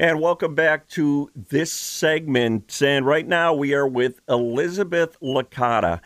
And 0.00 0.20
welcome 0.20 0.54
back 0.54 0.86
to 0.90 1.28
this 1.34 1.72
segment. 1.72 2.80
And 2.80 3.04
right 3.04 3.26
now 3.26 3.52
we 3.52 3.74
are 3.74 3.88
with 3.88 4.20
Elizabeth 4.28 5.18
Licata, 5.20 6.00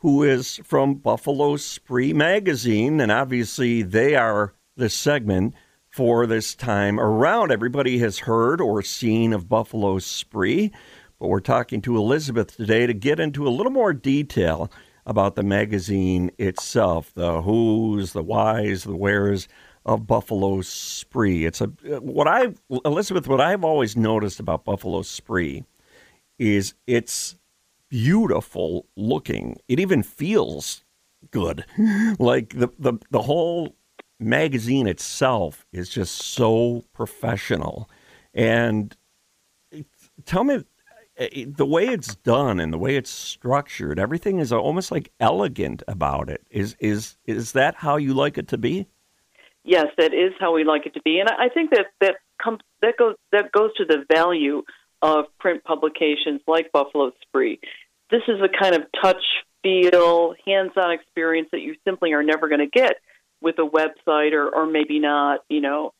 who 0.00 0.22
is 0.22 0.60
from 0.64 0.96
Buffalo 0.96 1.56
Spree 1.56 2.12
Magazine. 2.12 3.00
And 3.00 3.10
obviously, 3.10 3.80
they 3.80 4.14
are 4.16 4.52
the 4.76 4.90
segment 4.90 5.54
for 5.88 6.26
this 6.26 6.54
time 6.54 7.00
around. 7.00 7.50
Everybody 7.50 8.00
has 8.00 8.18
heard 8.18 8.60
or 8.60 8.82
seen 8.82 9.32
of 9.32 9.48
Buffalo 9.48 9.98
Spree, 9.98 10.70
but 11.18 11.28
we're 11.28 11.40
talking 11.40 11.80
to 11.80 11.96
Elizabeth 11.96 12.54
today 12.54 12.86
to 12.86 12.92
get 12.92 13.18
into 13.18 13.48
a 13.48 13.56
little 13.56 13.72
more 13.72 13.94
detail 13.94 14.70
about 15.06 15.36
the 15.36 15.42
magazine 15.42 16.30
itself 16.36 17.14
the 17.14 17.40
who's, 17.40 18.12
the 18.12 18.22
whys, 18.22 18.84
the 18.84 18.94
wheres 18.94 19.48
of 19.86 20.06
Buffalo 20.06 20.60
Spree. 20.62 21.46
It's 21.46 21.60
a 21.60 21.66
what 22.00 22.28
I 22.28 22.54
Elizabeth 22.84 23.26
what 23.28 23.40
I've 23.40 23.64
always 23.64 23.96
noticed 23.96 24.40
about 24.40 24.64
Buffalo 24.64 25.02
Spree 25.02 25.64
is 26.38 26.74
it's 26.86 27.36
beautiful 27.88 28.86
looking. 28.96 29.58
It 29.68 29.80
even 29.80 30.02
feels 30.02 30.84
good. 31.30 31.64
like 32.18 32.50
the 32.50 32.68
the 32.78 32.94
the 33.10 33.22
whole 33.22 33.74
magazine 34.20 34.86
itself 34.86 35.66
is 35.72 35.88
just 35.88 36.16
so 36.16 36.84
professional. 36.92 37.88
And 38.34 38.96
tell 40.24 40.44
me 40.44 40.64
eh, 41.16 41.28
eh, 41.32 41.44
the 41.48 41.66
way 41.66 41.86
it's 41.88 42.14
done 42.16 42.60
and 42.60 42.72
the 42.72 42.78
way 42.78 42.96
it's 42.96 43.10
structured, 43.10 43.98
everything 43.98 44.38
is 44.38 44.52
almost 44.52 44.90
like 44.90 45.10
elegant 45.20 45.82
about 45.88 46.28
it. 46.28 46.46
Is 46.50 46.76
is 46.80 47.16
is 47.24 47.52
that 47.52 47.74
how 47.76 47.96
you 47.96 48.14
like 48.14 48.38
it 48.38 48.48
to 48.48 48.58
be? 48.58 48.86
Yes, 49.64 49.86
that 49.98 50.12
is 50.14 50.32
how 50.40 50.54
we 50.54 50.64
like 50.64 50.86
it 50.86 50.94
to 50.94 51.02
be, 51.02 51.18
and 51.20 51.28
I 51.28 51.48
think 51.48 51.70
that 51.70 51.86
that 52.00 52.16
comes 52.42 52.60
that 52.82 52.96
goes 52.98 53.16
that 53.32 53.52
goes 53.52 53.74
to 53.76 53.84
the 53.84 54.04
value 54.12 54.62
of 55.02 55.26
print 55.38 55.64
publications 55.64 56.40
like 56.46 56.72
Buffalo 56.72 57.12
Spree. 57.22 57.60
This 58.10 58.22
is 58.26 58.40
a 58.40 58.48
kind 58.48 58.74
of 58.74 58.82
touch, 59.02 59.22
feel, 59.62 60.34
hands-on 60.46 60.92
experience 60.92 61.48
that 61.52 61.60
you 61.60 61.74
simply 61.84 62.12
are 62.12 62.22
never 62.22 62.48
going 62.48 62.60
to 62.60 62.66
get 62.66 62.94
with 63.40 63.58
a 63.58 63.68
website, 63.68 64.32
or 64.32 64.48
or 64.48 64.66
maybe 64.66 64.98
not. 64.98 65.40
You 65.48 65.60
know, 65.60 65.92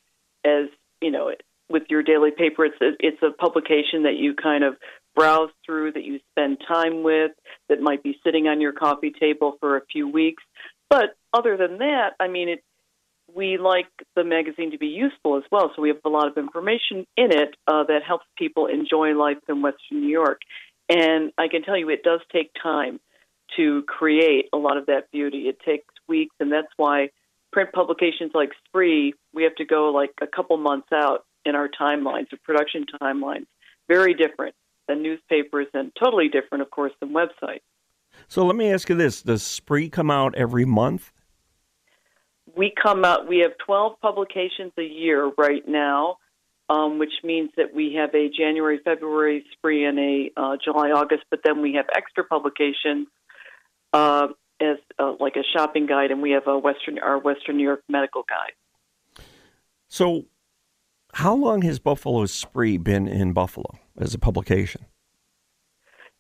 as 0.45 0.69
you 1.01 1.11
know, 1.11 1.33
with 1.69 1.85
your 1.91 2.03
daily 2.03 2.31
paper, 2.31 2.65
it's 2.65 2.81
a, 2.81 2.93
it's 3.01 3.23
a 3.23 3.31
publication 3.31 4.05
that 4.05 4.17
you 4.17 4.35
kind 4.35 4.65
of 4.65 4.77
browse 5.15 5.51
through, 5.67 5.93
that 5.93 6.05
you 6.05 6.21
spend 6.31 6.59
time 6.67 7.03
with, 7.03 7.33
that 7.69 7.81
might 7.81 8.03
be 8.03 8.19
sitting 8.25 8.47
on 8.47 8.61
your 8.61 8.73
coffee 8.73 9.13
table 9.19 9.57
for 9.59 9.77
a 9.77 9.85
few 9.91 10.09
weeks. 10.09 10.43
But 10.89 11.17
other 11.35 11.57
than 11.57 11.79
that, 11.79 12.11
I 12.21 12.29
mean, 12.29 12.49
it 12.49 12.63
we 13.35 13.59
like 13.59 13.87
the 14.17 14.25
magazine 14.25 14.71
to 14.73 14.79
be 14.79 14.87
useful 14.87 15.37
as 15.37 15.45
well. 15.51 15.71
So 15.75 15.83
we 15.83 15.89
have 15.89 15.99
a 16.05 16.09
lot 16.09 16.29
of 16.29 16.37
information 16.37 17.07
in 17.17 17.31
it 17.33 17.57
uh, 17.67 17.85
that 17.85 18.03
helps 18.07 18.25
people 18.37 18.67
enjoy 18.67 19.15
life 19.15 19.39
in 19.49 19.63
Western 19.63 20.01
New 20.01 20.09
York. 20.09 20.41
And 20.89 21.33
I 21.37 21.49
can 21.49 21.63
tell 21.63 21.77
you, 21.77 21.91
it 21.91 22.03
does 22.03 22.21
take 22.33 22.51
time 22.63 23.01
to 23.57 23.83
create 23.83 24.49
a 24.53 24.57
lot 24.57 24.77
of 24.77 24.87
that 24.87 25.11
beauty. 25.11 25.49
It 25.49 25.59
takes 25.61 25.93
weeks, 26.09 26.35
and 26.41 26.51
that's 26.51 26.69
why 26.77 27.11
print 27.53 27.73
publications 27.73 28.33
like 28.35 28.51
Spree, 28.67 29.15
we 29.35 29.43
have 29.43 29.55
to 29.57 29.65
go 29.65 29.91
like 29.91 30.11
a 30.21 30.27
couple 30.27 30.57
months 30.57 30.89
out 30.93 31.25
in 31.45 31.55
our 31.55 31.69
timelines, 31.69 32.33
or 32.33 32.39
production 32.45 32.85
timelines. 33.01 33.47
Very 33.89 34.15
different 34.15 34.55
than 34.87 35.03
newspapers, 35.03 35.67
and 35.73 35.93
totally 36.03 36.29
different, 36.29 36.63
of 36.63 36.71
course, 36.71 36.93
than 37.01 37.11
websites. 37.11 37.61
So 38.27 38.45
let 38.45 38.57
me 38.57 38.73
ask 38.73 38.89
you 38.89 38.95
this: 38.95 39.23
Does 39.23 39.43
Spree 39.43 39.89
come 39.89 40.11
out 40.11 40.35
every 40.35 40.65
month? 40.65 41.13
We 42.59 42.75
come 42.83 43.05
out, 43.05 43.29
we 43.29 43.39
have 43.39 43.53
12 43.65 44.01
publications 44.03 44.73
a 44.77 44.83
year 44.83 45.31
right 45.39 45.67
now, 45.67 46.17
um, 46.69 46.99
which 46.99 47.13
means 47.23 47.51
that 47.57 47.73
we 47.73 47.95
have 47.95 48.13
a 48.15 48.29
January, 48.29 48.81
February 48.85 49.45
spree 49.53 49.85
and 49.85 49.99
a 49.99 50.31
uh, 50.37 50.57
July, 50.63 50.91
August, 50.91 51.23
but 51.31 51.41
then 51.45 51.63
we 51.63 51.75
have 51.75 51.87
extra 51.97 52.25
publications 52.25 53.07
uh, 53.93 54.27
as 54.61 54.77
uh, 54.99 55.15
like 55.21 55.37
a 55.37 55.45
shopping 55.57 55.87
guide, 55.87 56.11
and 56.11 56.21
we 56.21 56.33
have 56.33 56.49
a 56.49 56.59
Western, 56.59 56.99
our 56.99 57.19
Western 57.19 57.57
New 57.57 57.63
York 57.63 57.83
medical 57.89 58.25
guide. 58.29 59.25
So, 59.87 60.25
how 61.15 61.35
long 61.35 61.63
has 61.63 61.79
Buffalo 61.79 62.27
Spree 62.27 62.77
been 62.77 63.07
in 63.07 63.33
Buffalo 63.33 63.79
as 63.97 64.13
a 64.15 64.19
publication? 64.19 64.85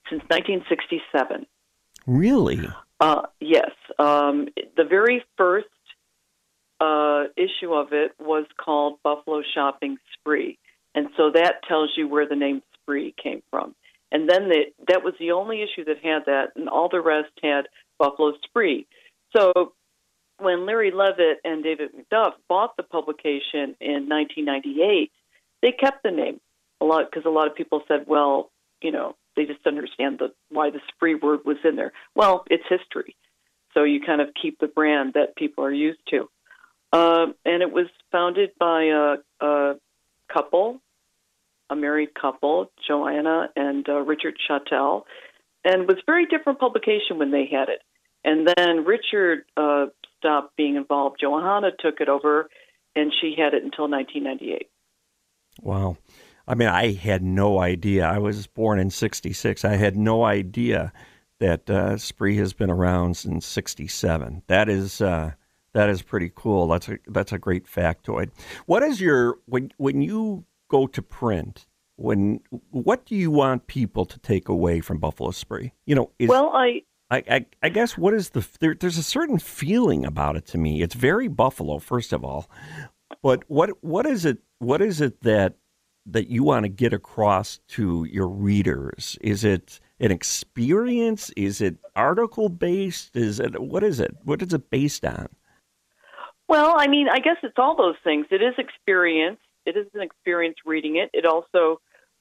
Since 0.09 0.22
1967. 0.28 1.47
Really? 2.06 2.66
Uh, 3.00 3.22
yes. 3.41 3.71
Um, 3.98 4.48
the 4.77 4.84
very 4.84 5.22
first 5.37 5.66
uh, 6.81 7.25
issue 7.37 7.72
of 7.72 7.93
it 7.93 8.12
was 8.19 8.47
called 8.56 8.99
Buffalo 9.03 9.43
Shopping 9.55 9.99
Spree, 10.15 10.59
and 10.94 11.09
so 11.16 11.31
that 11.33 11.62
tells 11.66 11.91
you 11.97 12.09
where 12.09 12.28
the 12.28 12.37
name 12.37 12.62
Spree 12.75 13.15
came 13.22 13.43
from. 13.50 13.75
And 14.11 14.28
then 14.28 14.49
the, 14.49 14.65
that 14.89 15.05
was 15.05 15.15
the 15.19 15.33
only 15.33 15.62
issue 15.62 15.84
that 15.84 15.99
had 16.03 16.25
that, 16.27 16.53
and 16.56 16.69
all 16.69 16.89
the 16.89 17.00
rest 17.00 17.31
had 17.43 17.69
Buffalo 17.99 18.33
Spree. 18.44 18.87
So 19.37 19.72
when 20.39 20.66
Larry 20.66 20.91
Levitt 20.91 21.41
and 21.44 21.62
David 21.62 21.91
McDuff 21.93 22.33
bought 22.49 22.77
the 22.77 22.83
publication 22.83 23.77
in 23.81 24.09
1998, 24.09 25.10
they 25.60 25.72
kept 25.72 26.03
the 26.03 26.10
name 26.10 26.41
a 26.81 26.84
lot 26.84 27.10
because 27.10 27.27
a 27.27 27.31
lot 27.31 27.49
of 27.49 27.56
people 27.56 27.83
said, 27.89 28.05
well, 28.06 28.50
you 28.81 28.93
know, 28.93 29.16
they 29.37 29.45
just 29.45 29.66
understand 29.66 30.19
the 30.19 30.33
why 30.50 30.71
the 30.71 30.81
spree 30.89 31.15
word 31.15 31.41
was 31.45 31.59
in 31.65 31.77
there. 31.77 31.93
Well, 32.15 32.45
it's 32.50 32.65
history, 32.69 33.16
so 33.75 33.84
you 33.84 34.00
kind 34.00 34.21
of 34.21 34.28
keep 34.41 34.59
the 34.59 34.66
brand 34.69 35.15
that 35.15 35.37
people 35.37 35.65
are 35.65 35.72
used 35.72 36.00
to. 36.10 36.28
Uh, 36.93 37.26
and 37.44 37.62
it 37.62 37.71
was 37.71 37.87
founded 38.10 38.50
by 38.59 38.84
a, 38.84 39.44
a, 39.44 39.75
couple, 40.32 40.81
a 41.71 41.76
married 41.76 42.15
couple, 42.15 42.71
Joanna 42.87 43.49
and 43.56 43.88
uh, 43.88 44.00
Richard 44.00 44.34
Chattel, 44.47 45.06
and 45.65 45.87
was 45.87 45.98
very 46.06 46.27
different 46.27 46.59
publication 46.59 47.19
when 47.19 47.31
they 47.31 47.47
had 47.50 47.69
it. 47.69 47.82
And 48.25 48.48
then 48.56 48.84
Richard 48.84 49.44
uh, 49.56 49.87
stopped 50.19 50.56
being 50.56 50.77
involved. 50.77 51.19
Johanna 51.21 51.71
took 51.78 52.00
it 52.00 52.09
over, 52.09 52.48
and 52.97 53.12
she 53.21 53.34
had 53.37 53.54
it 53.54 53.62
until 53.62 53.88
1998. 53.88 54.69
Wow. 55.60 55.97
I 56.47 56.54
mean, 56.54 56.69
I 56.69 56.92
had 56.92 57.22
no 57.22 57.60
idea. 57.60 58.07
I 58.07 58.18
was 58.18 58.47
born 58.47 58.78
in 58.78 58.91
66. 58.91 59.65
I 59.65 59.77
had 59.77 59.97
no 59.97 60.24
idea 60.24 60.92
that 61.41 61.68
uh, 61.68 61.98
Spree 61.98 62.36
has 62.36 62.54
been 62.54 62.71
around 62.71 63.16
since 63.16 63.45
67. 63.47 64.42
That 64.47 64.68
is. 64.68 65.03
Uh, 65.03 65.33
that 65.78 65.89
is 65.89 66.03
pretty 66.03 66.33
cool. 66.34 66.66
That's 66.66 66.89
a 66.89 66.98
that's 67.07 67.33
a 67.33 67.39
great 67.39 67.65
factoid. 67.65 68.30
What 68.66 68.83
is 68.83 69.01
your 69.01 69.39
when 69.47 69.71
when 69.77 70.03
you 70.03 70.45
go 70.69 70.89
to 70.89 71.01
print? 71.01 71.69
When 71.95 72.41
what 72.71 73.07
do 73.07 73.15
you 73.15 73.30
want 73.30 73.69
people 73.69 74.04
to 74.04 74.19
take 74.19 74.48
away 74.48 74.80
from 74.80 74.98
Buffalo 74.98 75.30
Spree? 75.30 75.72
You 75.86 75.95
know, 75.95 76.10
is, 76.19 76.28
well, 76.28 76.51
I, 76.53 76.83
I, 77.13 77.22
I 77.30 77.47
I 77.63 77.69
guess 77.69 77.97
what 77.97 78.13
is 78.13 78.30
the 78.30 78.45
there, 78.59 78.75
there's 78.75 78.98
a 78.98 79.04
certain 79.04 79.39
feeling 79.39 80.04
about 80.04 80.34
it 80.34 80.47
to 80.47 80.59
me. 80.59 80.83
It's 80.83 80.97
very 80.97 81.28
Buffalo, 81.28 81.78
first 81.78 82.13
of 82.13 82.25
all, 82.25 82.51
but 83.22 83.45
what 83.47 83.71
what 83.80 84.04
is 84.04 84.25
it? 84.25 84.39
What 84.59 84.83
is 84.83 85.01
it 85.01 85.21
that 85.22 85.54
that 86.07 86.27
you 86.27 86.42
want 86.42 86.65
to 86.65 86.69
get 86.69 86.92
across 86.92 87.60
to 87.69 88.04
your 88.10 88.27
readers? 88.27 89.16
Is 89.21 89.45
it 89.45 89.78
an 90.01 90.10
experience? 90.10 91.30
Is 91.36 91.60
it 91.60 91.77
article 91.95 92.48
based? 92.48 93.16
Is 93.16 93.39
it 93.39 93.60
what 93.63 93.84
is 93.84 94.01
it? 94.01 94.16
What 94.25 94.42
is 94.42 94.53
it 94.53 94.71
based 94.71 95.04
on? 95.04 95.28
Well, 96.48 96.74
I 96.78 96.86
mean, 96.89 97.09
I 97.09 97.18
guess 97.18 97.36
it's 97.42 97.59
all 97.59 97.77
those 97.77 97.97
things. 98.03 98.27
It 98.30 98.42
is 98.42 98.54
experience. 98.59 99.39
It 99.66 99.77
is 99.77 99.86
an 99.95 100.00
experience 100.00 100.56
reading 100.65 100.97
it. 100.97 101.10
It 101.12 101.27
also 101.27 101.80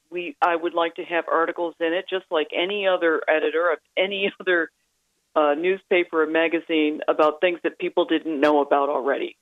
we 0.10 0.36
I 0.42 0.56
would 0.56 0.74
like 0.74 0.96
to 0.96 1.04
have 1.04 1.26
articles 1.32 1.76
in 1.80 1.94
it, 1.94 2.06
just 2.10 2.26
like 2.30 2.48
any 2.56 2.88
other 2.88 3.22
editor 3.28 3.72
of 3.72 3.80
any 3.98 4.32
other 4.40 4.70
uh, 5.36 5.54
newspaper 5.54 6.24
or 6.24 6.28
magazine 6.28 7.02
about 7.08 7.42
things 7.42 7.60
that 7.64 7.78
people 7.78 8.06
didn't 8.06 8.40
know 8.40 8.62
about 8.62 8.90
already. 8.90 9.38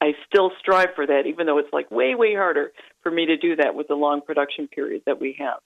I 0.00 0.12
still 0.26 0.50
strive 0.58 0.94
for 0.94 1.06
that, 1.06 1.26
even 1.26 1.46
though 1.46 1.58
it's 1.58 1.72
like 1.72 1.90
way, 1.90 2.14
way 2.14 2.34
harder 2.34 2.72
for 3.02 3.10
me 3.10 3.26
to 3.26 3.36
do 3.36 3.56
that 3.56 3.74
with 3.74 3.88
the 3.88 3.94
long 3.94 4.20
production 4.20 4.68
period 4.68 5.02
that 5.06 5.20
we 5.20 5.38
have. 5.38 5.60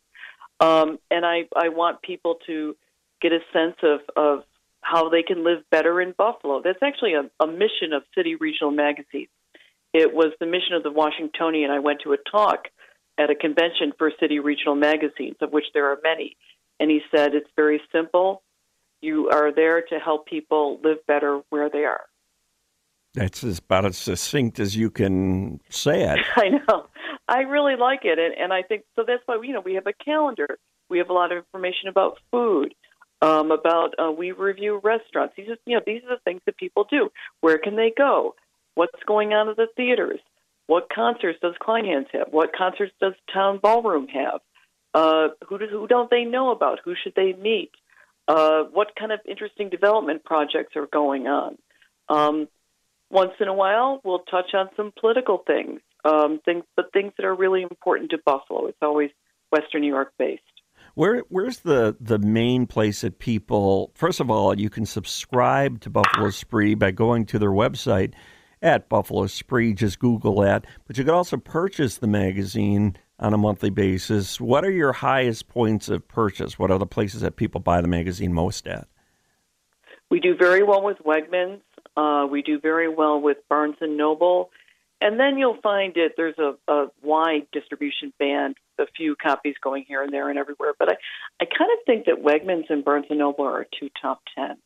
Um, 0.60 0.98
and 1.10 1.24
I, 1.24 1.48
I 1.56 1.70
want 1.70 2.02
people 2.02 2.38
to 2.46 2.76
get 3.20 3.32
a 3.32 3.38
sense 3.52 3.76
of, 3.82 4.00
of 4.16 4.44
how 4.88 5.08
they 5.08 5.22
can 5.22 5.44
live 5.44 5.58
better 5.70 6.00
in 6.00 6.14
Buffalo. 6.16 6.62
That's 6.62 6.82
actually 6.82 7.14
a, 7.14 7.28
a 7.42 7.46
mission 7.46 7.92
of 7.92 8.02
City 8.16 8.36
Regional 8.36 8.70
Magazine. 8.70 9.28
It 9.92 10.14
was 10.14 10.32
the 10.40 10.46
mission 10.46 10.74
of 10.74 10.82
the 10.82 10.90
Washingtonian. 10.90 11.70
I 11.70 11.78
went 11.78 12.00
to 12.04 12.12
a 12.12 12.16
talk 12.30 12.68
at 13.18 13.30
a 13.30 13.34
convention 13.34 13.92
for 13.98 14.10
City 14.20 14.38
Regional 14.38 14.76
Magazines, 14.76 15.36
of 15.40 15.52
which 15.52 15.64
there 15.74 15.90
are 15.90 15.98
many. 16.02 16.36
And 16.80 16.90
he 16.90 17.00
said, 17.14 17.34
it's 17.34 17.50
very 17.56 17.80
simple. 17.92 18.42
You 19.00 19.28
are 19.28 19.52
there 19.54 19.82
to 19.82 19.98
help 19.98 20.26
people 20.26 20.80
live 20.82 20.98
better 21.06 21.42
where 21.50 21.68
they 21.68 21.84
are. 21.84 22.02
That's 23.14 23.42
about 23.42 23.84
as 23.84 23.98
succinct 23.98 24.60
as 24.60 24.76
you 24.76 24.90
can 24.90 25.60
say 25.68 26.02
it. 26.02 26.18
I 26.36 26.50
know. 26.50 26.86
I 27.26 27.40
really 27.40 27.76
like 27.76 28.00
it, 28.04 28.18
and, 28.18 28.34
and 28.34 28.52
I 28.52 28.62
think 28.62 28.84
so. 28.96 29.04
That's 29.06 29.22
why 29.26 29.38
you 29.42 29.52
know 29.52 29.60
we 29.60 29.74
have 29.74 29.86
a 29.86 29.92
calendar. 29.92 30.58
We 30.88 30.98
have 30.98 31.10
a 31.10 31.12
lot 31.12 31.32
of 31.32 31.38
information 31.38 31.88
about 31.88 32.18
food, 32.30 32.74
um, 33.20 33.50
about 33.50 33.94
uh, 33.98 34.10
we 34.10 34.32
review 34.32 34.80
restaurants. 34.82 35.34
These 35.36 35.48
are 35.48 35.56
you 35.66 35.76
know 35.76 35.82
these 35.84 36.02
are 36.04 36.16
the 36.16 36.22
things 36.24 36.40
that 36.46 36.56
people 36.56 36.86
do. 36.90 37.10
Where 37.40 37.58
can 37.58 37.76
they 37.76 37.92
go? 37.96 38.34
What's 38.74 39.02
going 39.06 39.32
on 39.32 39.48
at 39.48 39.56
the 39.56 39.66
theaters? 39.76 40.20
What 40.68 40.88
concerts 40.94 41.38
does 41.42 41.54
Kleinhans 41.60 42.06
have? 42.12 42.28
What 42.30 42.50
concerts 42.56 42.92
does 43.00 43.14
Town 43.32 43.58
Ballroom 43.60 44.06
have? 44.08 44.40
Uh, 44.94 45.28
who, 45.48 45.58
do, 45.58 45.66
who 45.66 45.86
don't 45.86 46.10
they 46.10 46.24
know 46.24 46.50
about? 46.50 46.80
Who 46.84 46.94
should 47.02 47.14
they 47.16 47.32
meet? 47.32 47.70
Uh, 48.28 48.64
what 48.64 48.88
kind 48.98 49.10
of 49.10 49.20
interesting 49.26 49.70
development 49.70 50.24
projects 50.24 50.76
are 50.76 50.86
going 50.86 51.26
on? 51.26 51.56
Um, 52.10 52.48
once 53.10 53.32
in 53.40 53.48
a 53.48 53.54
while, 53.54 54.00
we'll 54.04 54.20
touch 54.20 54.52
on 54.52 54.68
some 54.76 54.92
political 55.00 55.42
things, 55.46 55.80
um, 56.04 56.40
things, 56.44 56.64
but 56.76 56.92
things 56.92 57.12
that 57.16 57.24
are 57.24 57.34
really 57.34 57.62
important 57.62 58.10
to 58.10 58.18
Buffalo. 58.24 58.66
It's 58.66 58.78
always 58.82 59.10
Western 59.50 59.80
New 59.80 59.88
York 59.88 60.12
based. 60.18 60.42
Where 60.98 61.22
where's 61.28 61.60
the 61.60 61.96
the 62.00 62.18
main 62.18 62.66
place 62.66 63.02
that 63.02 63.20
people? 63.20 63.92
First 63.94 64.18
of 64.18 64.32
all, 64.32 64.58
you 64.58 64.68
can 64.68 64.84
subscribe 64.84 65.80
to 65.82 65.90
Buffalo 65.90 66.30
Spree 66.30 66.74
by 66.74 66.90
going 66.90 67.24
to 67.26 67.38
their 67.38 67.52
website 67.52 68.14
at 68.62 68.88
Buffalo 68.88 69.28
Spree. 69.28 69.74
Just 69.74 70.00
Google 70.00 70.40
that. 70.40 70.66
But 70.88 70.98
you 70.98 71.04
can 71.04 71.14
also 71.14 71.36
purchase 71.36 71.98
the 71.98 72.08
magazine 72.08 72.96
on 73.20 73.32
a 73.32 73.38
monthly 73.38 73.70
basis. 73.70 74.40
What 74.40 74.64
are 74.64 74.72
your 74.72 74.92
highest 74.92 75.46
points 75.46 75.88
of 75.88 76.08
purchase? 76.08 76.58
What 76.58 76.72
are 76.72 76.80
the 76.80 76.84
places 76.84 77.20
that 77.20 77.36
people 77.36 77.60
buy 77.60 77.80
the 77.80 77.86
magazine 77.86 78.32
most 78.32 78.66
at? 78.66 78.88
We 80.10 80.18
do 80.18 80.34
very 80.36 80.64
well 80.64 80.82
with 80.82 80.98
Wegmans. 81.06 81.60
Uh, 81.96 82.26
we 82.26 82.42
do 82.42 82.58
very 82.58 82.88
well 82.88 83.20
with 83.20 83.36
Barnes 83.48 83.76
and 83.80 83.96
Noble, 83.96 84.50
and 85.00 85.18
then 85.18 85.38
you'll 85.38 85.60
find 85.62 85.96
it. 85.96 86.12
There's 86.16 86.38
a, 86.38 86.54
a 86.70 86.86
wide 87.02 87.46
distribution 87.52 88.12
band, 88.18 88.56
a 88.78 88.86
few 88.96 89.16
copies 89.16 89.54
going 89.62 89.84
here 89.86 90.02
and 90.02 90.12
there 90.12 90.28
and 90.28 90.38
everywhere. 90.38 90.74
But 90.78 90.90
I, 90.90 90.96
I 91.40 91.44
kind 91.44 91.70
of 91.72 91.84
think 91.86 92.06
that 92.06 92.22
Wegmans 92.22 92.70
and 92.70 92.84
Barnes 92.84 93.06
and 93.10 93.18
Noble 93.18 93.44
are 93.44 93.66
two 93.78 93.88
top 94.00 94.20
ten. 94.36 94.56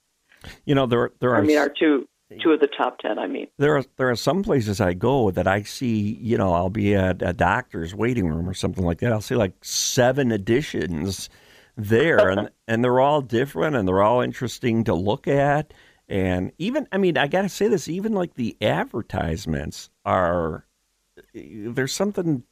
You 0.64 0.74
know, 0.74 0.86
there 0.86 1.10
there 1.20 1.30
are. 1.30 1.38
I 1.38 1.42
mean, 1.42 1.58
are 1.58 1.68
two 1.68 2.08
two 2.42 2.52
of 2.52 2.60
the 2.60 2.68
top 2.68 2.98
ten. 2.98 3.18
I 3.18 3.26
mean, 3.26 3.48
there 3.58 3.76
are 3.76 3.84
there 3.96 4.10
are 4.10 4.16
some 4.16 4.42
places 4.42 4.80
I 4.80 4.94
go 4.94 5.30
that 5.30 5.46
I 5.46 5.62
see. 5.62 6.18
You 6.20 6.38
know, 6.38 6.52
I'll 6.52 6.70
be 6.70 6.94
at 6.94 7.22
a 7.22 7.32
doctor's 7.32 7.94
waiting 7.94 8.26
room 8.26 8.48
or 8.48 8.54
something 8.54 8.84
like 8.84 8.98
that. 9.00 9.12
I'll 9.12 9.20
see 9.20 9.34
like 9.34 9.52
seven 9.62 10.32
editions 10.32 11.28
there, 11.76 12.30
and 12.30 12.50
and 12.66 12.82
they're 12.82 13.00
all 13.00 13.20
different 13.20 13.76
and 13.76 13.86
they're 13.86 14.02
all 14.02 14.20
interesting 14.20 14.84
to 14.84 14.94
look 14.94 15.28
at. 15.28 15.72
And 16.08 16.52
even, 16.58 16.86
I 16.92 16.98
mean, 16.98 17.16
I 17.16 17.26
got 17.26 17.42
to 17.42 17.48
say 17.48 17.68
this, 17.68 17.88
even 17.88 18.12
like 18.12 18.34
the 18.34 18.56
advertisements 18.60 19.90
are, 20.04 20.66
there's 21.34 21.94
something, 21.94 22.42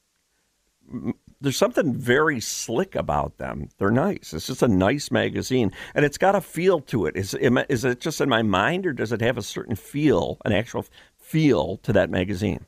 there's 1.41 1.57
something 1.57 1.95
very 1.95 2.41
slick 2.41 2.95
about 2.95 3.39
them. 3.39 3.69
They're 3.79 3.91
nice. 3.91 4.33
It's 4.33 4.47
just 4.47 4.63
a 4.63 4.69
nice 4.69 5.11
magazine 5.11 5.73
and 5.95 6.05
it's 6.05 6.19
got 6.19 6.35
a 6.35 6.41
feel 6.41 6.81
to 6.81 7.07
it. 7.07 7.17
Is, 7.17 7.35
is 7.35 7.85
it 7.85 8.01
just 8.01 8.21
in 8.21 8.29
my 8.29 8.43
mind 8.43 8.87
or 8.87 8.93
does 8.93 9.13
it 9.13 9.21
have 9.21 9.39
a 9.39 9.43
certain 9.43 9.77
feel, 9.77 10.39
an 10.45 10.53
actual 10.53 10.87
feel 11.19 11.79
to 11.79 11.93
that 11.93 12.11
magazine? 12.11 12.67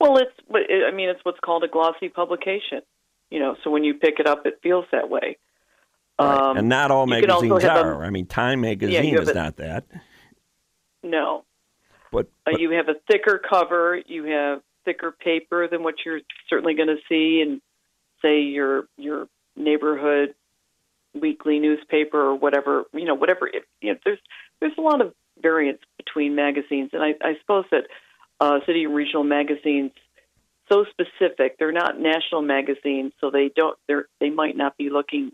Well, 0.00 0.18
it's, 0.18 0.32
I 0.50 0.94
mean, 0.94 1.08
it's 1.08 1.24
what's 1.24 1.40
called 1.40 1.64
a 1.64 1.68
glossy 1.68 2.08
publication. 2.08 2.82
You 3.30 3.40
know, 3.40 3.56
so 3.64 3.70
when 3.70 3.84
you 3.84 3.94
pick 3.94 4.20
it 4.20 4.26
up, 4.26 4.46
it 4.46 4.60
feels 4.62 4.84
that 4.92 5.10
way. 5.10 5.38
Right. 6.18 6.50
Um, 6.50 6.56
and 6.56 6.68
not 6.68 6.90
all 6.90 7.06
magazines 7.06 7.64
are. 7.64 8.02
A, 8.02 8.06
I 8.06 8.10
mean, 8.10 8.26
Time 8.26 8.60
magazine 8.60 9.14
yeah, 9.14 9.20
is 9.20 9.28
a, 9.28 9.34
not 9.34 9.56
that. 9.56 9.84
No. 11.02 11.44
But, 12.12 12.28
but 12.44 12.54
uh, 12.54 12.58
you 12.58 12.70
have 12.70 12.88
a 12.88 12.94
thicker 13.10 13.40
cover. 13.48 14.00
You 14.06 14.24
have 14.24 14.62
thicker 14.84 15.10
paper 15.10 15.68
than 15.68 15.82
what 15.82 15.96
you're 16.04 16.20
certainly 16.48 16.74
going 16.74 16.88
to 16.88 16.98
see 17.08 17.40
in, 17.40 17.60
say, 18.22 18.42
your 18.42 18.84
your 18.96 19.26
neighborhood 19.56 20.34
weekly 21.20 21.58
newspaper 21.58 22.20
or 22.20 22.36
whatever. 22.36 22.84
You 22.92 23.04
know, 23.04 23.14
whatever. 23.14 23.48
It, 23.48 23.64
you 23.80 23.92
know, 23.92 23.98
there's 24.04 24.20
there's 24.60 24.78
a 24.78 24.82
lot 24.82 25.00
of 25.00 25.12
variance 25.42 25.80
between 25.96 26.36
magazines, 26.36 26.90
and 26.92 27.02
I, 27.02 27.14
I 27.20 27.34
suppose 27.40 27.64
that 27.72 27.84
uh, 28.40 28.60
city 28.66 28.84
and 28.84 28.94
regional 28.94 29.24
magazines 29.24 29.90
so 30.70 30.84
specific. 30.90 31.58
They're 31.58 31.72
not 31.72 31.98
national 31.98 32.42
magazines, 32.42 33.12
so 33.20 33.30
they 33.30 33.50
don't. 33.54 33.76
They're 33.88 34.06
they 34.20 34.30
might 34.30 34.56
not 34.56 34.76
be 34.76 34.90
looking 34.90 35.32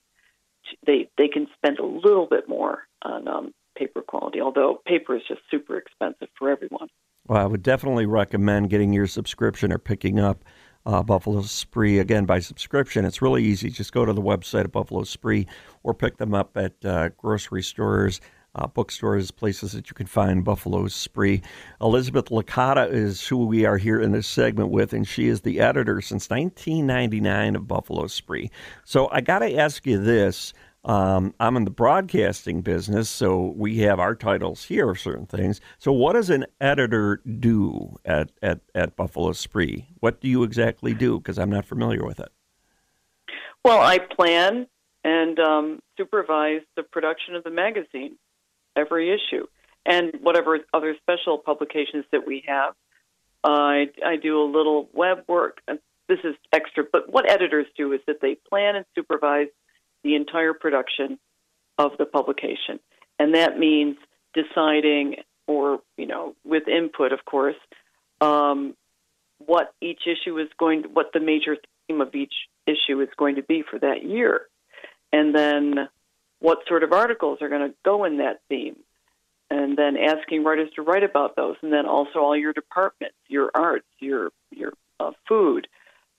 they 0.86 1.08
they 1.18 1.28
can 1.28 1.46
spend 1.56 1.78
a 1.78 1.86
little 1.86 2.26
bit 2.26 2.48
more 2.48 2.84
on 3.02 3.28
um, 3.28 3.52
paper 3.76 4.02
quality, 4.02 4.40
although 4.40 4.80
paper 4.86 5.16
is 5.16 5.22
just 5.26 5.40
super 5.50 5.76
expensive 5.76 6.28
for 6.38 6.50
everyone. 6.50 6.88
Well, 7.26 7.40
I 7.40 7.46
would 7.46 7.62
definitely 7.62 8.06
recommend 8.06 8.70
getting 8.70 8.92
your 8.92 9.06
subscription 9.06 9.72
or 9.72 9.78
picking 9.78 10.18
up 10.18 10.44
uh, 10.86 11.02
Buffalo 11.02 11.42
Spree 11.42 11.98
again 11.98 12.24
by 12.24 12.40
subscription. 12.40 13.04
It's 13.04 13.22
really 13.22 13.44
easy. 13.44 13.70
Just 13.70 13.92
go 13.92 14.04
to 14.04 14.12
the 14.12 14.22
website 14.22 14.64
of 14.64 14.72
Buffalo 14.72 15.04
Spree 15.04 15.46
or 15.82 15.94
pick 15.94 16.16
them 16.16 16.34
up 16.34 16.56
at 16.56 16.84
uh, 16.84 17.10
grocery 17.10 17.62
stores 17.62 18.20
uh, 18.54 18.66
bookstores, 18.66 19.30
places 19.30 19.72
that 19.72 19.88
you 19.88 19.94
can 19.94 20.06
find 20.06 20.44
Buffalo 20.44 20.88
Spree. 20.88 21.42
Elizabeth 21.80 22.26
Licata 22.26 22.90
is 22.90 23.26
who 23.26 23.46
we 23.46 23.64
are 23.64 23.78
here 23.78 24.00
in 24.00 24.12
this 24.12 24.26
segment 24.26 24.70
with, 24.70 24.92
and 24.92 25.06
she 25.06 25.28
is 25.28 25.42
the 25.42 25.60
editor 25.60 26.00
since 26.00 26.28
1999 26.30 27.56
of 27.56 27.68
Buffalo 27.68 28.06
Spree. 28.06 28.50
So 28.84 29.08
I 29.10 29.20
got 29.20 29.40
to 29.40 29.56
ask 29.56 29.86
you 29.86 29.98
this. 29.98 30.52
Um, 30.82 31.34
I'm 31.38 31.58
in 31.58 31.64
the 31.64 31.70
broadcasting 31.70 32.62
business, 32.62 33.10
so 33.10 33.52
we 33.54 33.80
have 33.80 34.00
our 34.00 34.14
titles 34.14 34.64
here 34.64 34.90
of 34.90 34.98
certain 34.98 35.26
things. 35.26 35.60
So, 35.78 35.92
what 35.92 36.14
does 36.14 36.30
an 36.30 36.46
editor 36.58 37.20
do 37.38 37.98
at, 38.06 38.30
at, 38.40 38.60
at 38.74 38.96
Buffalo 38.96 39.32
Spree? 39.32 39.88
What 40.00 40.22
do 40.22 40.28
you 40.28 40.42
exactly 40.42 40.94
do? 40.94 41.18
Because 41.18 41.38
I'm 41.38 41.50
not 41.50 41.66
familiar 41.66 42.02
with 42.02 42.18
it. 42.18 42.30
Well, 43.62 43.82
I 43.82 43.98
plan 43.98 44.66
and 45.04 45.38
um, 45.38 45.80
supervise 45.98 46.62
the 46.76 46.82
production 46.82 47.34
of 47.34 47.44
the 47.44 47.50
magazine 47.50 48.16
every 48.76 49.10
issue, 49.10 49.46
and 49.86 50.12
whatever 50.20 50.58
other 50.72 50.94
special 51.02 51.38
publications 51.38 52.04
that 52.12 52.26
we 52.26 52.44
have. 52.46 52.74
I 53.42 53.86
I 54.04 54.16
do 54.16 54.42
a 54.42 54.44
little 54.44 54.88
web 54.92 55.24
work. 55.28 55.60
This 56.08 56.18
is 56.24 56.34
extra, 56.52 56.84
but 56.90 57.12
what 57.12 57.30
editors 57.30 57.66
do 57.76 57.92
is 57.92 58.00
that 58.06 58.20
they 58.20 58.36
plan 58.48 58.76
and 58.76 58.84
supervise 58.94 59.48
the 60.02 60.16
entire 60.16 60.52
production 60.52 61.18
of 61.78 61.92
the 61.98 62.04
publication, 62.04 62.80
and 63.18 63.34
that 63.34 63.58
means 63.58 63.96
deciding, 64.34 65.16
or 65.46 65.80
you 65.96 66.06
know, 66.06 66.34
with 66.44 66.68
input, 66.68 67.12
of 67.12 67.24
course, 67.24 67.56
um, 68.20 68.74
what 69.38 69.72
each 69.80 70.02
issue 70.06 70.38
is 70.38 70.48
going, 70.58 70.84
what 70.92 71.12
the 71.14 71.20
major 71.20 71.56
theme 71.86 72.00
of 72.00 72.14
each 72.14 72.34
issue 72.66 73.00
is 73.00 73.08
going 73.16 73.36
to 73.36 73.42
be 73.42 73.62
for 73.68 73.78
that 73.78 74.04
year, 74.04 74.42
and 75.12 75.34
then 75.34 75.88
what 76.40 76.58
sort 76.66 76.82
of 76.82 76.92
articles 76.92 77.38
are 77.40 77.48
going 77.48 77.68
to 77.68 77.74
go 77.84 78.04
in 78.04 78.18
that 78.18 78.40
theme, 78.48 78.76
and 79.50 79.76
then 79.76 79.96
asking 79.96 80.44
writers 80.44 80.70
to 80.76 80.82
write 80.82 81.04
about 81.04 81.36
those, 81.36 81.56
and 81.62 81.72
then 81.72 81.86
also 81.86 82.18
all 82.18 82.36
your 82.36 82.52
departments, 82.52 83.16
your 83.28 83.50
arts, 83.54 83.86
your 83.98 84.30
your 84.50 84.72
uh, 84.98 85.12
food, 85.28 85.68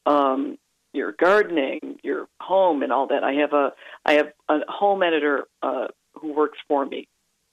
um, 0.05 0.57
your 0.93 1.11
gardening, 1.11 1.99
your 2.03 2.27
home, 2.39 2.83
and 2.83 2.91
all 2.91 3.07
that. 3.07 3.23
I 3.23 3.33
have 3.33 3.53
a 3.53 3.73
I 4.05 4.13
have 4.13 4.31
a 4.49 4.59
home 4.67 5.03
editor 5.03 5.45
uh, 5.61 5.87
who 6.15 6.33
works 6.33 6.59
for 6.67 6.85
me, 6.85 7.07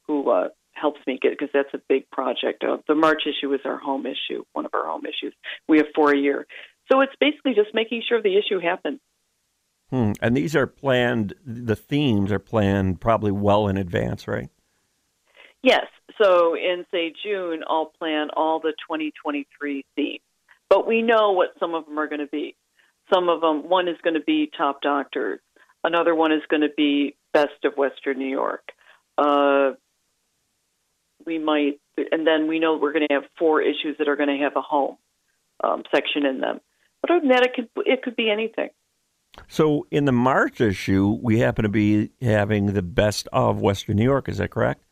who 0.07 0.31
uh, 0.31 0.49
helps 0.73 1.01
me 1.07 1.19
get 1.21 1.33
because 1.33 1.51
that's 1.53 1.73
a 1.75 1.81
big 1.89 2.11
project. 2.11 2.65
Uh, 2.65 2.79
the 2.87 2.95
March 2.95 3.23
issue 3.27 3.53
is 3.55 3.61
our 3.65 3.79
home 3.79 4.07
issue, 4.07 4.45
one 4.53 4.67
of 4.67 4.75
our 4.75 4.87
home 4.87 5.05
issues. 5.07 5.35
We 5.69 5.79
have 5.79 5.87
four 5.95 6.13
a 6.13 6.19
year, 6.19 6.47
so 6.91 7.01
it's 7.01 7.15
basically 7.21 7.55
just 7.55 7.75
making 7.75 8.03
sure 8.09 8.21
the 8.21 8.37
issue 8.37 8.59
happens. 8.61 9.01
Hmm. 9.91 10.13
And 10.21 10.37
these 10.37 10.55
are 10.55 10.67
planned, 10.67 11.35
the 11.45 11.77
themes 11.77 12.31
are 12.31 12.39
planned 12.39 13.01
probably 13.01 13.33
well 13.33 13.69
in 13.69 13.77
advance, 13.77 14.29
right? 14.29 14.51
Yes. 15.63 15.87
So 16.21 16.55
in, 16.55 16.85
say, 16.91 17.13
June, 17.23 17.63
I'll 17.67 17.93
plan 17.99 18.29
all 18.37 18.61
the 18.61 18.73
2023 18.89 19.85
themes. 19.97 20.21
But 20.69 20.87
we 20.87 21.01
know 21.01 21.33
what 21.33 21.51
some 21.59 21.75
of 21.75 21.87
them 21.87 21.99
are 21.99 22.09
going 22.09 22.21
to 22.21 22.27
be. 22.27 22.55
some 23.13 23.29
of 23.29 23.41
them, 23.41 23.69
one 23.69 23.89
is 23.89 23.97
going 24.03 24.15
to 24.15 24.21
be 24.21 24.51
Top 24.55 24.83
Doctors, 24.83 25.41
another 25.83 26.15
one 26.15 26.33
is 26.33 26.43
going 26.51 26.61
to 26.63 26.75
be 26.77 27.17
Best 27.33 27.65
of 27.65 27.75
Western 27.77 28.19
New 28.19 28.29
York. 28.29 28.69
Uh, 29.17 29.73
we 31.25 31.39
might, 31.39 31.81
and 32.13 32.27
then 32.27 32.49
we 32.49 32.59
know 32.59 32.77
we're 32.77 32.93
going 32.93 33.07
to 33.09 33.15
have 33.15 33.25
four 33.39 33.63
issues 33.63 33.97
that 33.99 34.09
are 34.09 34.17
going 34.17 34.29
to 34.29 34.45
have 34.45 34.57
a 34.57 34.63
home 34.63 34.97
um, 35.63 35.83
section 35.95 36.27
in 36.27 36.41
them. 36.41 36.61
But 37.01 37.11
other 37.11 37.21
than 37.21 37.29
that, 37.31 37.45
it 37.45 37.55
could 37.55 37.69
it 37.87 38.03
could 38.03 38.17
be 38.17 38.31
anything. 38.31 38.71
So 39.47 39.87
in 39.91 40.05
the 40.05 40.13
March 40.13 40.61
issue, 40.61 41.19
we 41.23 41.39
happen 41.39 41.63
to 41.63 41.69
be 41.69 42.11
having 42.21 42.73
the 42.73 42.83
best 42.83 43.29
of 43.33 43.61
Western 43.61 43.97
New 43.97 44.05
York. 44.05 44.29
Is 44.29 44.39
that 44.39 44.51
correct? 44.51 44.83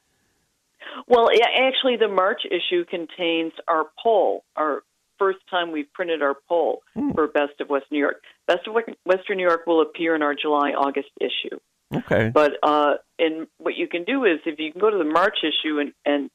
Well, 1.08 1.30
actually, 1.30 1.96
the 1.96 2.08
March 2.08 2.42
issue 2.44 2.84
contains 2.84 3.52
our 3.68 3.86
poll, 4.02 4.44
our 4.56 4.82
first 5.18 5.38
time 5.48 5.72
we've 5.72 5.92
printed 5.92 6.22
our 6.22 6.36
poll 6.48 6.82
hmm. 6.94 7.12
for 7.12 7.26
Best 7.28 7.60
of 7.60 7.68
Western 7.68 7.96
New 7.96 8.00
York. 8.00 8.22
Best 8.46 8.66
of 8.66 8.74
Western 9.04 9.36
New 9.36 9.46
York 9.46 9.66
will 9.66 9.82
appear 9.82 10.14
in 10.14 10.22
our 10.22 10.34
July 10.34 10.70
August 10.70 11.08
issue. 11.20 11.58
Okay. 11.94 12.30
But 12.34 12.54
uh, 12.62 12.94
and 13.18 13.46
what 13.58 13.76
you 13.76 13.86
can 13.88 14.04
do 14.04 14.24
is 14.24 14.40
if 14.44 14.58
you 14.58 14.72
can 14.72 14.80
go 14.80 14.90
to 14.90 14.98
the 14.98 15.04
March 15.04 15.38
issue 15.42 15.78
and 15.78 15.92
and 16.04 16.30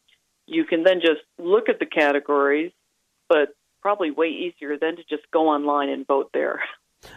you 0.48 0.66
can 0.66 0.84
then 0.84 1.02
just 1.02 1.22
look 1.38 1.70
at 1.70 1.80
the 1.80 1.86
categories, 1.86 2.72
but 3.28 3.50
probably 3.82 4.12
way 4.12 4.28
easier 4.28 4.78
than 4.78 4.96
to 4.96 5.04
just 5.10 5.24
go 5.32 5.48
online 5.50 5.90
and 5.90 6.08
vote 6.08 6.30
there. 6.34 6.62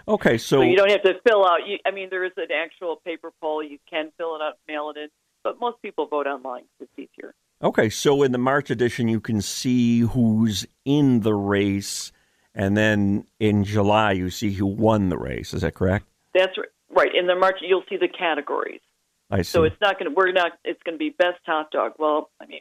Okay, 0.08 0.38
so, 0.38 0.58
so 0.58 0.62
you 0.62 0.76
don't 0.76 0.90
have 0.90 1.02
to 1.02 1.14
fill 1.26 1.44
out. 1.44 1.66
You, 1.66 1.78
I 1.86 1.90
mean, 1.90 2.08
there 2.10 2.24
is 2.24 2.32
an 2.36 2.48
actual 2.52 2.96
paper 3.04 3.30
poll. 3.40 3.62
You 3.62 3.78
can 3.88 4.10
fill 4.16 4.36
it 4.36 4.42
out, 4.42 4.54
mail 4.68 4.90
it 4.90 4.98
in, 4.98 5.08
but 5.42 5.60
most 5.60 5.80
people 5.82 6.06
vote 6.06 6.26
online. 6.26 6.64
It's 6.80 6.90
easier. 6.96 7.34
Okay, 7.62 7.88
so 7.88 8.22
in 8.22 8.32
the 8.32 8.38
March 8.38 8.70
edition, 8.70 9.08
you 9.08 9.20
can 9.20 9.40
see 9.40 10.00
who's 10.00 10.66
in 10.84 11.20
the 11.20 11.34
race, 11.34 12.12
and 12.54 12.76
then 12.76 13.26
in 13.38 13.64
July, 13.64 14.12
you 14.12 14.30
see 14.30 14.52
who 14.52 14.66
won 14.66 15.08
the 15.08 15.18
race. 15.18 15.54
Is 15.54 15.62
that 15.62 15.74
correct? 15.74 16.06
That's 16.34 16.52
right. 16.94 17.14
In 17.14 17.26
the 17.26 17.36
March, 17.36 17.56
you'll 17.60 17.84
see 17.88 17.96
the 17.96 18.08
categories. 18.08 18.80
I 19.30 19.38
see. 19.38 19.44
So 19.44 19.64
it's 19.64 19.80
not 19.80 19.98
going 19.98 20.10
to. 20.10 20.14
We're 20.14 20.32
not. 20.32 20.52
It's 20.64 20.82
going 20.82 20.94
to 20.94 20.98
be 20.98 21.10
best 21.10 21.40
hot 21.46 21.70
dog. 21.70 21.92
Well, 21.98 22.30
I 22.40 22.46
mean, 22.46 22.60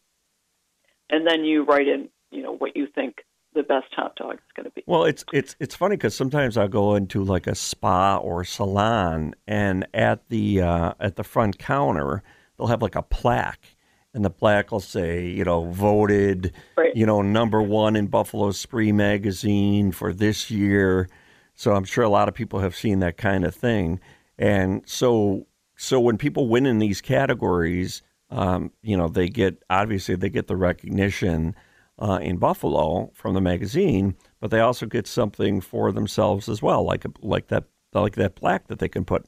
and 1.10 1.28
then 1.28 1.44
you 1.44 1.64
write 1.66 1.88
in, 1.88 2.10
you 2.32 2.44
know, 2.44 2.56
what 2.56 2.76
you 2.76 2.88
think 2.88 3.18
the 3.54 3.64
best 3.64 3.88
hot 3.94 4.16
dog 4.16 4.36
is 4.36 4.52
going 4.56 4.66
to 4.66 4.72
be. 4.72 4.84
Well, 4.86 5.06
it's 5.06 5.24
it's 5.34 5.56
it's 5.60 5.76
funny 5.76 5.96
because 5.96 6.16
sometimes 6.16 6.58
I'll 6.58 6.68
go 6.68 6.96
into 6.96 7.24
like 7.24 7.48
a 7.48 7.56
spa 7.56 8.18
or 8.18 8.44
salon, 8.44 9.36
and 9.48 9.88
at 9.94 10.28
the 10.30 10.62
uh, 10.62 10.94
at 11.00 11.16
the 11.16 11.24
front 11.24 11.60
counter, 11.60 12.24
they'll 12.58 12.68
have 12.68 12.82
like 12.82 12.96
a 12.96 13.04
plaque 13.04 13.76
and 14.14 14.24
the 14.24 14.30
plaque 14.30 14.72
will 14.72 14.80
say, 14.80 15.28
you 15.28 15.44
know, 15.44 15.66
voted, 15.72 16.54
right. 16.78 16.96
you 16.96 17.06
know, 17.06 17.22
number 17.22 17.62
one 17.62 17.96
in 17.96 18.08
Buffalo 18.08 18.52
Spree 18.52 18.92
magazine 18.92 19.92
for 19.92 20.14
this 20.14 20.52
year. 20.52 21.10
So 21.56 21.74
I'm 21.74 21.84
sure 21.84 22.04
a 22.04 22.10
lot 22.10 22.28
of 22.28 22.36
people 22.36 22.60
have 22.60 22.76
seen 22.76 23.00
that 23.00 23.18
kind 23.18 23.44
of 23.44 23.56
thing. 23.56 24.00
And 24.38 24.84
so, 24.86 25.48
so 25.76 26.00
when 26.00 26.18
people 26.18 26.48
win 26.48 26.66
in 26.66 26.80
these 26.80 27.02
categories, 27.02 28.04
um, 28.30 28.72
you 28.82 28.96
know, 28.96 29.08
they 29.08 29.30
get 29.30 29.64
obviously 29.70 30.16
they 30.16 30.30
get 30.30 30.48
the 30.48 30.56
recognition 30.56 31.56
uh, 32.00 32.20
in 32.22 32.38
Buffalo 32.38 33.12
from 33.14 33.34
the 33.34 33.42
magazine, 33.42 34.16
but 34.40 34.52
they 34.52 34.60
also 34.60 34.86
get 34.86 35.08
something 35.08 35.62
for 35.62 35.92
themselves 35.92 36.50
as 36.50 36.62
well, 36.62 36.84
like 36.84 37.06
like 37.22 37.48
that 37.48 37.66
like 37.94 38.16
that 38.16 38.36
plaque 38.36 38.68
that 38.68 38.80
they 38.80 38.90
can 38.90 39.06
put. 39.06 39.26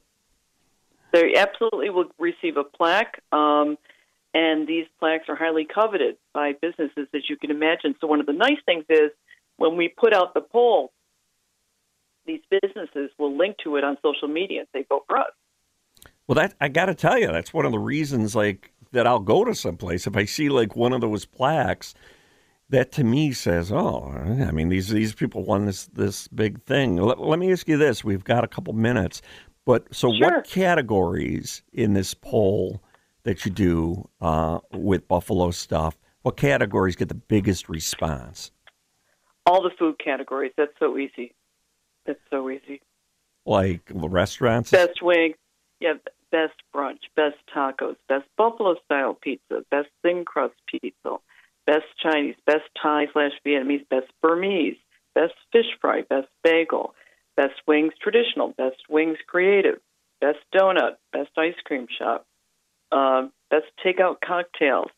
They 1.12 1.34
absolutely 1.36 1.90
will 1.90 2.10
receive 2.18 2.56
a 2.56 2.64
plaque. 2.64 3.22
Um, 3.32 3.78
and 4.34 4.66
these 4.66 4.84
plaques 4.98 5.28
are 5.28 5.36
highly 5.36 5.64
coveted 5.64 6.16
by 6.34 6.52
businesses, 6.60 7.08
as 7.14 7.22
you 7.28 7.36
can 7.38 7.50
imagine. 7.50 7.94
So, 8.00 8.06
one 8.06 8.20
of 8.20 8.26
the 8.26 8.34
nice 8.34 8.58
things 8.66 8.84
is 8.90 9.10
when 9.56 9.76
we 9.76 9.88
put 9.88 10.12
out 10.12 10.34
the 10.34 10.42
poll, 10.42 10.92
these 12.26 12.42
businesses 12.50 13.10
will 13.18 13.34
link 13.34 13.56
to 13.64 13.76
it 13.76 13.84
on 13.84 13.96
social 14.02 14.28
media 14.28 14.60
and 14.60 14.68
say, 14.74 14.84
vote 14.88 15.04
for 15.06 15.16
us. 15.16 15.30
Well, 16.26 16.34
that 16.34 16.54
I 16.60 16.68
got 16.68 16.86
to 16.86 16.94
tell 16.94 17.18
you, 17.18 17.28
that's 17.28 17.54
one 17.54 17.64
of 17.64 17.72
the 17.72 17.78
reasons, 17.78 18.34
like 18.34 18.72
that 18.92 19.06
I'll 19.06 19.20
go 19.20 19.44
to 19.44 19.54
someplace 19.54 20.06
if 20.06 20.16
I 20.16 20.26
see 20.26 20.48
like 20.48 20.76
one 20.76 20.92
of 20.92 21.00
those 21.00 21.24
plaques. 21.24 21.94
That 22.68 22.90
to 22.92 23.04
me 23.04 23.32
says, 23.32 23.70
oh, 23.70 24.12
I 24.12 24.50
mean, 24.50 24.68
these 24.68 24.88
these 24.88 25.14
people 25.14 25.44
won 25.44 25.66
this 25.66 25.86
this 25.86 26.26
big 26.28 26.62
thing. 26.64 26.96
Let, 26.96 27.20
let 27.20 27.38
me 27.38 27.52
ask 27.52 27.68
you 27.68 27.76
this: 27.76 28.02
We've 28.02 28.24
got 28.24 28.42
a 28.42 28.48
couple 28.48 28.72
minutes, 28.72 29.22
but 29.64 29.94
so 29.94 30.12
sure. 30.12 30.20
what 30.20 30.44
categories 30.46 31.62
in 31.72 31.94
this 31.94 32.12
poll 32.14 32.82
that 33.26 33.44
you 33.44 33.50
do 33.50 34.08
uh, 34.20 34.60
with 34.72 35.06
Buffalo 35.08 35.50
stuff, 35.50 35.96
what 36.22 36.36
categories 36.36 36.96
get 36.96 37.08
the 37.08 37.14
biggest 37.14 37.68
response? 37.68 38.52
All 39.44 39.62
the 39.62 39.70
food 39.78 39.96
categories. 40.02 40.52
That's 40.56 40.72
so 40.78 40.96
easy. 40.96 41.34
That's 42.06 42.20
so 42.30 42.48
easy. 42.50 42.80
Like 43.44 43.82
restaurants? 43.92 44.70
Best 44.70 45.02
wing. 45.02 45.34
Yeah, 45.80 45.94
best 46.30 46.54
brunch, 46.74 47.00
best 47.16 47.36
tacos, 47.54 47.96
best 48.08 48.24
buffalo 48.36 48.76
style 48.84 49.14
pizza, 49.14 49.64
best 49.70 49.88
thin 50.02 50.24
crust 50.24 50.54
pizza, 50.70 51.16
best 51.66 51.86
Chinese, 52.02 52.36
best 52.46 52.64
Thai 52.80 53.06
slash 53.12 53.32
Vietnamese, 53.46 53.88
best 53.88 54.06
Burmese, 54.22 54.76
best 55.14 55.34
fish 55.52 55.66
fry, 55.80 56.02
best 56.08 56.28
bagel, 56.42 56.94
best 57.36 57.54
wings 57.66 57.92
traditional, 58.00 58.54
best 58.56 58.76
wings 58.88 59.18
creative, 59.26 59.78
best 60.20 60.38
donut, 60.54 60.96
best 61.12 61.30
ice 61.36 61.54
cream 61.64 61.86
shop, 61.98 62.26
uh, 62.92 63.26
best 63.50 63.66
takeout 63.84 64.16
cocktails, 64.24 64.90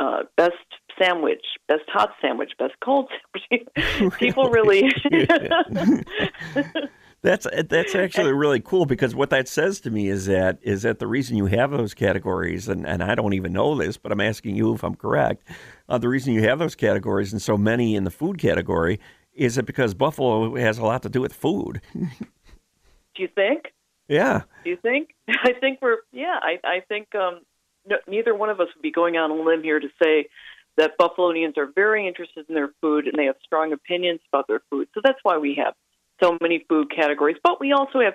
uh, 0.00 0.22
best 0.36 0.54
sandwich, 1.00 1.44
best 1.68 1.84
hot 1.88 2.10
sandwich, 2.20 2.52
best 2.58 2.74
cold 2.82 3.10
sandwich. 3.50 4.14
People 4.18 4.50
really. 4.50 4.90
that's 7.22 7.46
that's 7.68 7.94
actually 7.94 8.32
really 8.32 8.60
cool 8.60 8.86
because 8.86 9.14
what 9.14 9.30
that 9.30 9.48
says 9.48 9.80
to 9.80 9.90
me 9.90 10.08
is 10.08 10.26
that 10.26 10.58
is 10.62 10.82
that 10.82 10.98
the 10.98 11.06
reason 11.06 11.36
you 11.36 11.46
have 11.46 11.70
those 11.70 11.94
categories, 11.94 12.68
and, 12.68 12.86
and 12.86 13.02
I 13.02 13.14
don't 13.14 13.34
even 13.34 13.52
know 13.52 13.74
this, 13.74 13.96
but 13.96 14.12
I'm 14.12 14.20
asking 14.20 14.56
you 14.56 14.74
if 14.74 14.84
I'm 14.84 14.94
correct. 14.94 15.44
Uh, 15.88 15.98
the 15.98 16.08
reason 16.08 16.32
you 16.32 16.42
have 16.42 16.58
those 16.58 16.74
categories 16.74 17.32
and 17.32 17.40
so 17.42 17.56
many 17.56 17.96
in 17.96 18.04
the 18.04 18.10
food 18.10 18.38
category 18.38 19.00
is 19.34 19.58
it 19.58 19.66
because 19.66 19.94
Buffalo 19.94 20.56
has 20.56 20.78
a 20.78 20.84
lot 20.84 21.02
to 21.02 21.08
do 21.08 21.20
with 21.20 21.32
food. 21.32 21.80
Do 21.94 23.22
you 23.22 23.28
think? 23.34 23.72
Yeah. 24.08 24.42
Do 24.64 24.70
you 24.70 24.76
think? 24.76 25.14
I 25.28 25.52
think 25.60 25.80
we're 25.82 25.98
yeah. 26.12 26.38
I 26.40 26.58
I 26.64 26.80
think 26.88 27.14
um, 27.14 27.40
no, 27.86 27.96
neither 28.06 28.34
one 28.34 28.50
of 28.50 28.60
us 28.60 28.68
would 28.74 28.82
be 28.82 28.92
going 28.92 29.16
on 29.16 29.30
a 29.30 29.34
limb 29.34 29.62
here 29.62 29.80
to 29.80 29.88
say 30.02 30.28
that 30.76 30.96
Buffalonians 30.98 31.58
are 31.58 31.66
very 31.66 32.06
interested 32.06 32.46
in 32.48 32.54
their 32.54 32.70
food 32.80 33.08
and 33.08 33.18
they 33.18 33.24
have 33.24 33.34
strong 33.44 33.72
opinions 33.72 34.20
about 34.32 34.46
their 34.46 34.62
food. 34.70 34.88
So 34.94 35.00
that's 35.02 35.18
why 35.24 35.36
we 35.38 35.60
have 35.62 35.74
so 36.22 36.36
many 36.40 36.64
food 36.68 36.88
categories. 36.94 37.36
But 37.42 37.60
we 37.60 37.72
also 37.72 38.00
have 38.00 38.14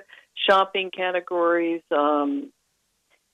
shopping 0.49 0.91
categories, 0.95 1.81
um, 1.91 2.51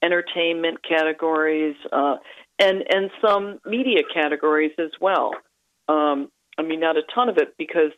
entertainment 0.04 0.80
categories, 0.88 1.76
uh, 1.92 2.18
and 2.60 2.84
and 2.90 3.10
some 3.26 3.60
media 3.66 4.02
categories 4.14 4.72
as 4.80 4.92
well. 5.00 5.32
Um, 5.88 6.30
I 6.58 6.64
mean, 6.64 6.80
not 6.80 6.98
a 6.98 7.04
ton 7.14 7.30
of 7.30 7.38
it 7.38 7.56
because 7.58 7.92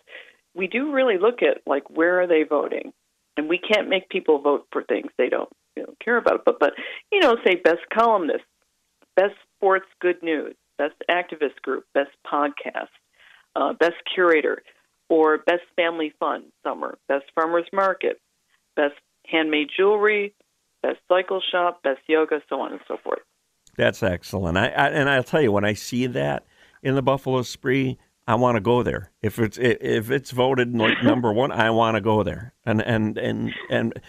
we 0.53 0.67
do 0.67 0.91
really 0.91 1.17
look 1.17 1.41
at 1.41 1.61
like 1.65 1.89
where 1.89 2.21
are 2.21 2.27
they 2.27 2.43
voting 2.43 2.93
and 3.37 3.49
we 3.49 3.57
can't 3.57 3.89
make 3.89 4.09
people 4.09 4.39
vote 4.39 4.67
for 4.71 4.83
things 4.83 5.11
they 5.17 5.29
don't 5.29 5.49
you 5.75 5.83
know, 5.83 5.93
care 6.03 6.17
about. 6.17 6.45
But 6.45 6.59
but 6.59 6.73
you 7.11 7.19
know, 7.19 7.35
say 7.45 7.55
best 7.55 7.81
columnist, 7.93 8.43
best 9.15 9.33
sports 9.57 9.87
good 10.01 10.21
news, 10.21 10.55
best 10.77 10.95
activist 11.09 11.61
group, 11.61 11.85
best 11.93 12.11
podcast, 12.25 12.89
uh, 13.55 13.73
best 13.73 13.95
curator, 14.13 14.61
or 15.11 15.39
best 15.39 15.63
family 15.75 16.13
fun 16.21 16.45
summer, 16.63 16.97
best 17.09 17.25
farmers 17.35 17.67
market, 17.73 18.21
best 18.77 18.95
handmade 19.27 19.67
jewelry, 19.75 20.33
best 20.81 20.99
cycle 21.09 21.41
shop, 21.51 21.83
best 21.83 21.99
yoga, 22.07 22.41
so 22.47 22.61
on 22.61 22.71
and 22.71 22.81
so 22.87 22.95
forth. 23.03 23.19
That's 23.75 24.01
excellent. 24.01 24.57
I, 24.57 24.67
I 24.67 24.87
and 24.87 25.09
I'll 25.09 25.23
tell 25.23 25.41
you 25.41 25.51
when 25.51 25.65
I 25.65 25.73
see 25.73 26.07
that 26.07 26.45
in 26.81 26.95
the 26.95 27.01
Buffalo 27.01 27.41
Spree, 27.41 27.97
I 28.25 28.35
want 28.35 28.55
to 28.55 28.61
go 28.61 28.83
there. 28.83 29.11
If 29.21 29.37
it's 29.37 29.57
if 29.57 30.09
it's 30.09 30.31
voted 30.31 30.73
like 30.73 31.03
number 31.03 31.33
one, 31.33 31.51
I 31.51 31.71
want 31.71 31.95
to 31.95 32.01
go 32.01 32.23
there. 32.23 32.53
And 32.65 32.81
and 32.81 33.17
and 33.17 33.53
and 33.69 34.01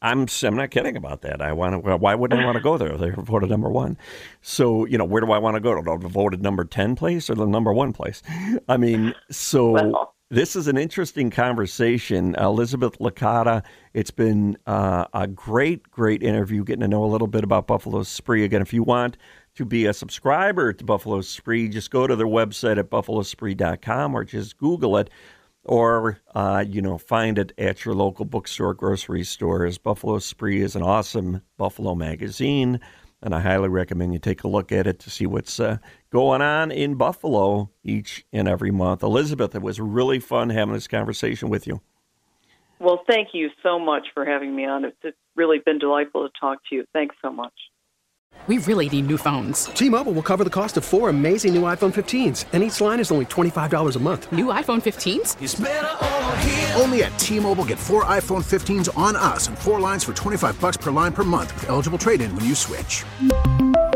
I'm 0.00 0.26
I'm 0.42 0.56
not 0.56 0.70
kidding 0.70 0.96
about 0.96 1.20
that. 1.22 1.42
I 1.42 1.52
want 1.52 1.84
to. 1.84 1.96
Why 1.98 2.14
wouldn't 2.14 2.40
I 2.40 2.44
want 2.46 2.56
to 2.56 2.62
go 2.62 2.78
there? 2.78 2.96
They're 2.96 3.12
voted 3.12 3.50
number 3.50 3.68
one. 3.68 3.98
So 4.40 4.86
you 4.86 4.96
know, 4.96 5.04
where 5.04 5.20
do 5.20 5.30
I 5.30 5.38
want 5.38 5.56
to 5.56 5.60
go? 5.60 5.74
To 5.74 5.98
the 6.00 6.08
voted 6.08 6.42
number 6.42 6.64
ten 6.64 6.96
place 6.96 7.28
or 7.28 7.34
the 7.34 7.46
number 7.46 7.72
one 7.72 7.92
place? 7.92 8.22
I 8.66 8.78
mean, 8.78 9.14
so. 9.30 9.72
Well, 9.72 10.14
this 10.30 10.56
is 10.56 10.68
an 10.68 10.76
interesting 10.76 11.30
conversation. 11.30 12.34
Elizabeth 12.34 12.98
Licata, 12.98 13.64
it's 13.94 14.10
been 14.10 14.58
uh, 14.66 15.06
a 15.14 15.26
great, 15.26 15.90
great 15.90 16.22
interview, 16.22 16.64
getting 16.64 16.82
to 16.82 16.88
know 16.88 17.04
a 17.04 17.06
little 17.06 17.26
bit 17.26 17.44
about 17.44 17.66
Buffalo 17.66 18.02
Spree. 18.02 18.44
Again, 18.44 18.60
if 18.60 18.74
you 18.74 18.82
want 18.82 19.16
to 19.54 19.64
be 19.64 19.86
a 19.86 19.94
subscriber 19.94 20.72
to 20.74 20.84
Buffalo 20.84 21.22
Spree, 21.22 21.68
just 21.68 21.90
go 21.90 22.06
to 22.06 22.14
their 22.14 22.26
website 22.26 22.78
at 22.78 22.90
buffalospree.com 22.90 24.14
or 24.14 24.24
just 24.24 24.58
Google 24.58 24.98
it 24.98 25.08
or, 25.64 26.20
uh, 26.34 26.64
you 26.66 26.82
know, 26.82 26.98
find 26.98 27.38
it 27.38 27.52
at 27.58 27.84
your 27.84 27.94
local 27.94 28.24
bookstore, 28.24 28.74
grocery 28.74 29.24
stores. 29.24 29.78
Buffalo 29.78 30.18
Spree 30.18 30.60
is 30.60 30.76
an 30.76 30.82
awesome 30.82 31.42
Buffalo 31.56 31.94
magazine, 31.94 32.80
and 33.22 33.34
I 33.34 33.40
highly 33.40 33.68
recommend 33.68 34.12
you 34.12 34.18
take 34.18 34.44
a 34.44 34.48
look 34.48 34.72
at 34.72 34.86
it 34.86 34.98
to 35.00 35.10
see 35.10 35.26
what's 35.26 35.58
uh, 35.58 35.78
going 36.10 36.42
on 36.42 36.70
in 36.70 36.94
Buffalo 36.94 37.70
each 37.84 38.24
and 38.32 38.48
every 38.48 38.70
month. 38.70 39.02
Elizabeth, 39.02 39.54
it 39.54 39.62
was 39.62 39.80
really 39.80 40.18
fun 40.18 40.50
having 40.50 40.74
this 40.74 40.88
conversation 40.88 41.48
with 41.48 41.66
you. 41.66 41.80
Well, 42.80 43.02
thank 43.08 43.28
you 43.32 43.50
so 43.62 43.78
much 43.78 44.08
for 44.14 44.24
having 44.24 44.54
me 44.54 44.64
on. 44.64 44.84
It's 44.84 45.16
really 45.34 45.58
been 45.58 45.78
delightful 45.78 46.28
to 46.28 46.40
talk 46.40 46.58
to 46.70 46.76
you. 46.76 46.84
Thanks 46.92 47.16
so 47.20 47.32
much. 47.32 47.52
We 48.46 48.58
really 48.58 48.88
need 48.88 49.08
new 49.08 49.18
phones. 49.18 49.64
T-Mobile 49.66 50.12
will 50.12 50.22
cover 50.22 50.44
the 50.44 50.50
cost 50.50 50.76
of 50.76 50.84
four 50.84 51.08
amazing 51.08 51.54
new 51.54 51.62
iPhone 51.62 51.92
15s, 51.92 52.44
and 52.52 52.62
each 52.62 52.80
line 52.80 53.00
is 53.00 53.10
only 53.10 53.26
$25 53.26 53.96
a 53.96 53.98
month. 53.98 54.30
New 54.30 54.46
iPhone 54.46 54.80
15s? 54.80 56.80
Only 56.80 57.02
at 57.02 57.18
T-Mobile 57.18 57.64
get 57.64 57.78
four 57.78 58.04
iPhone 58.04 58.44
15s 58.44 58.96
on 58.96 59.16
us 59.16 59.48
and 59.48 59.58
four 59.58 59.80
lines 59.80 60.04
for 60.04 60.12
25 60.12 60.60
bucks 60.60 60.76
per 60.76 60.92
line 60.92 61.12
per 61.12 61.24
month 61.24 61.52
with 61.54 61.68
eligible 61.68 61.98
trade-in 61.98 62.34
when 62.36 62.44
you 62.44 62.54
switch. 62.54 63.04